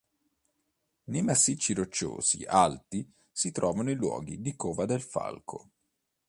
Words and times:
Nei 1.11 1.21
massicci 1.21 1.73
rocciosi 1.75 2.43
alti 2.45 3.07
si 3.31 3.51
trovano 3.51 3.91
i 3.91 3.95
luoghi 3.95 4.41
di 4.41 4.55
cova 4.55 4.85
del 4.85 5.03
falco. 5.03 5.69